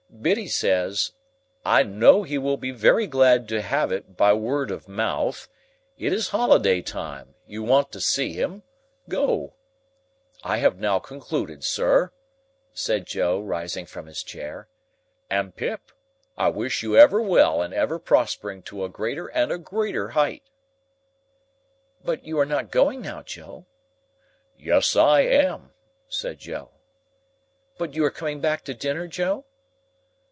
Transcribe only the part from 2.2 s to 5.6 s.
he will be very glad to have it by word of mouth,